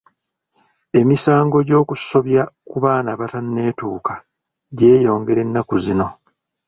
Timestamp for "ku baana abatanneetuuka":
2.69-4.13